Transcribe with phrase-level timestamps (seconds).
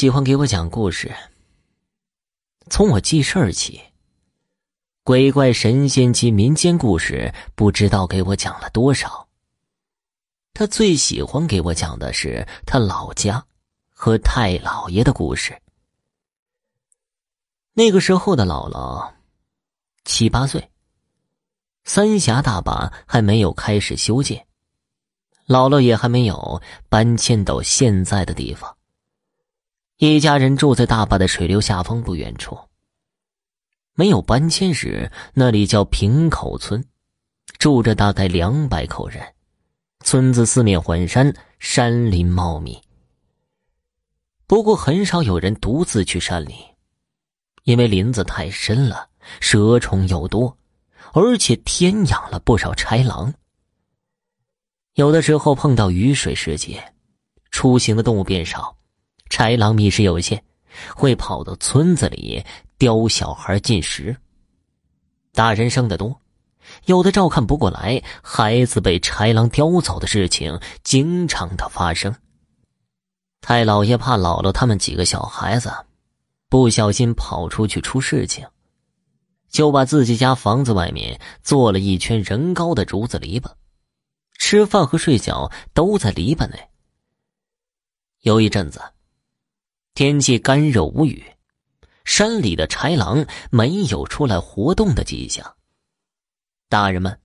[0.00, 1.14] 喜欢给我讲故事。
[2.70, 3.82] 从我记事儿起，
[5.04, 9.28] 鬼怪神仙及民间故事不知道给我讲了多少。
[10.54, 13.44] 他最喜欢给我讲的是他老家
[13.90, 15.60] 和太老爷的故事。
[17.74, 19.12] 那个时候的姥姥
[20.06, 20.70] 七八岁，
[21.84, 24.46] 三峡大坝还没有开始修建，
[25.46, 28.74] 姥姥也还没有搬迁到现在的地方。
[30.02, 32.58] 一家人住在大坝的水流下方不远处。
[33.92, 36.82] 没有搬迁时，那里叫平口村，
[37.58, 39.22] 住着大概两百口人。
[40.02, 42.80] 村子四面环山，山林茂密。
[44.46, 46.54] 不过很少有人独自去山里，
[47.64, 50.56] 因为林子太深了，蛇虫又多，
[51.12, 53.34] 而且天养了不少豺狼。
[54.94, 56.94] 有的时候碰到雨水时节，
[57.50, 58.74] 出行的动物变少。
[59.30, 60.42] 豺狼觅食有限，
[60.94, 62.44] 会跑到村子里
[62.76, 64.14] 叼小孩进食。
[65.32, 66.20] 大人生的多，
[66.86, 72.14] 有的照看不过来，孩子被豺狼叼走的事情经常的发生。
[73.40, 75.72] 太老爷怕姥姥他们几个小孩子
[76.48, 78.46] 不小心跑出去出事情，
[79.48, 83.52] 就把自己家房子外面做了一圈人高的竹子篱笆，
[84.36, 86.58] 吃饭和睡觉都在篱笆内。
[88.22, 88.82] 有一阵子。
[90.00, 91.22] 天气干热无雨，
[92.06, 95.54] 山里的豺狼没有出来活动的迹象。
[96.70, 97.20] 大人们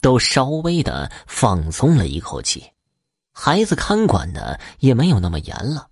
[0.00, 2.64] 都稍微的放松了一口气，
[3.32, 5.88] 孩子看管的也没有那么严了。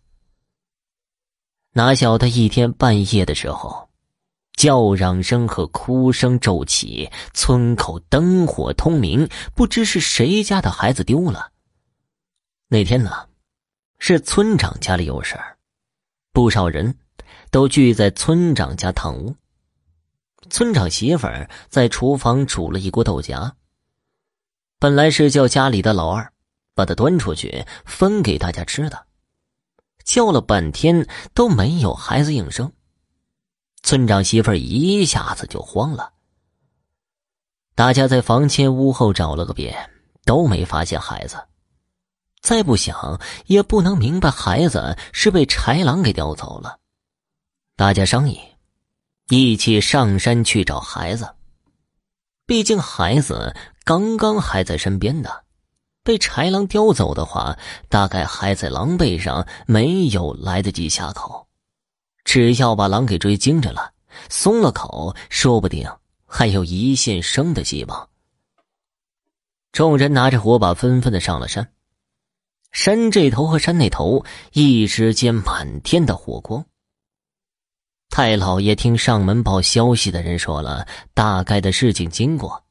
[1.73, 3.91] 哪晓得一天半夜的时候，
[4.53, 11.51] 叫嚷声和哭声骤起，村口灯火通明，不知是谁家的孩子丢了。
[12.69, 13.27] 那天呢，
[13.99, 15.57] 是村长家里有事儿。
[16.33, 16.97] 不少人
[17.51, 19.35] 都聚在村长家堂屋。
[20.49, 23.57] 村长媳妇儿在厨房煮了一锅豆荚。
[24.79, 26.33] 本来是叫家里的老二
[26.75, 29.07] 把它端出去分给大家吃的，
[30.05, 32.73] 叫了半天都没有孩子应声。
[33.83, 36.13] 村长媳妇儿一下子就慌了。
[37.75, 39.91] 大家在房前屋后找了个遍，
[40.25, 41.37] 都没发现孩子。
[42.41, 46.79] 再不想也不能明白孩子是被豺狼给叼走了。
[47.77, 48.41] 大家商议，
[49.29, 51.35] 一起上山去找孩子。
[52.47, 55.31] 毕竟孩子刚刚还在身边呢，
[56.03, 57.57] 被豺狼叼走的话，
[57.89, 61.47] 大概还在狼背上，没有来得及下口。
[62.25, 63.93] 只要把狼给追惊着了，
[64.29, 65.89] 松了口，说不定
[66.27, 68.09] 还有一线生的希望。
[69.73, 71.71] 众人拿着火把，纷纷的上了山。
[72.73, 76.65] 山这头和山那头，一时间满天的火光。
[78.09, 82.65] 太老爷听上门报消息的人说了大概的事情经过，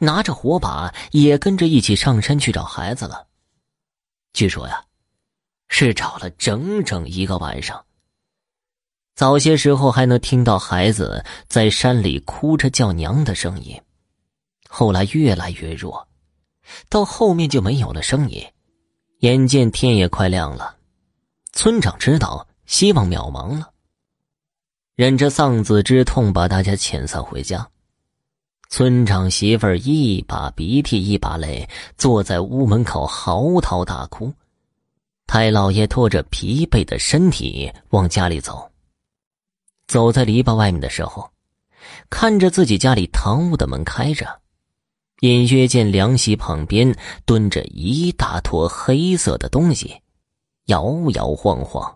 [0.00, 3.26] 拿着火把也跟着一起上山去找孩子了。
[4.32, 4.84] 据说呀，
[5.68, 7.84] 是找了整整一个晚上。
[9.14, 13.80] 早些时候还能听到孩子在山里哭着叫娘的声音，
[14.68, 16.06] 后来越来越弱，
[16.88, 18.44] 到后面就没有了声音。
[19.20, 20.76] 眼见天也快亮了，
[21.52, 23.70] 村长知道希望渺茫了，
[24.94, 27.66] 忍着丧子之痛，把大家遣散回家。
[28.68, 31.66] 村长媳妇儿一把鼻涕一把泪，
[31.96, 34.30] 坐在屋门口嚎啕大哭。
[35.26, 38.70] 太老爷拖着疲惫的身体往家里走。
[39.86, 41.30] 走在篱笆外面的时候，
[42.10, 44.40] 看着自己家里堂屋的门开着。
[45.20, 46.94] 隐约见凉席旁边
[47.24, 50.02] 蹲着一大坨黑色的东西，
[50.66, 51.95] 摇摇晃晃。